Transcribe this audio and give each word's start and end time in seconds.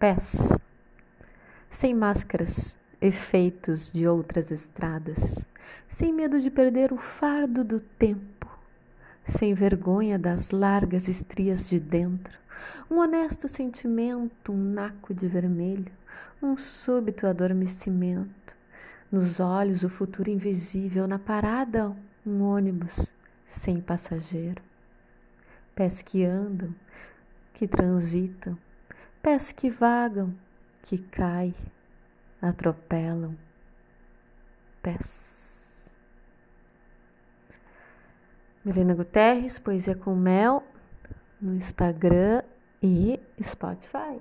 pés, 0.00 0.48
sem 1.68 1.94
máscaras, 1.94 2.78
efeitos 3.02 3.90
de 3.90 4.08
outras 4.08 4.50
estradas, 4.50 5.44
sem 5.90 6.10
medo 6.10 6.40
de 6.40 6.50
perder 6.50 6.90
o 6.90 6.96
fardo 6.96 7.62
do 7.62 7.78
tempo, 7.80 8.48
sem 9.26 9.52
vergonha 9.52 10.18
das 10.18 10.52
largas 10.52 11.06
estrias 11.06 11.68
de 11.68 11.78
dentro, 11.78 12.32
um 12.90 12.96
honesto 12.96 13.46
sentimento, 13.46 14.52
um 14.52 14.72
naco 14.72 15.12
de 15.12 15.28
vermelho, 15.28 15.92
um 16.42 16.56
súbito 16.56 17.26
adormecimento, 17.26 18.56
nos 19.12 19.38
olhos 19.38 19.84
o 19.84 19.88
futuro 19.90 20.30
invisível, 20.30 21.06
na 21.06 21.18
parada 21.18 21.94
um 22.26 22.40
ônibus 22.40 23.12
sem 23.46 23.82
passageiro, 23.82 24.62
pés 25.74 26.00
que 26.00 26.24
andam, 26.24 26.74
que 27.52 27.68
transitam, 27.68 28.56
pés 29.22 29.52
que 29.52 29.70
vagam, 29.70 30.34
que 30.82 30.98
caem, 30.98 31.54
atropelam, 32.40 33.36
pés. 34.82 35.90
Milena 38.64 38.94
Guterres, 38.94 39.58
Poesia 39.58 39.94
com 39.94 40.14
Mel, 40.14 40.62
no 41.40 41.54
Instagram 41.54 42.42
e 42.82 43.18
Spotify. 43.40 44.20